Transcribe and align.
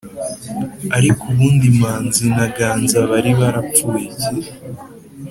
ariko 0.97 1.23
ubundi 1.31 1.65
manzi 1.79 2.23
na 2.37 2.45
ganza 2.55 2.97
bari 3.09 3.31
barapfuye 3.39 4.03
iki. 4.13 4.31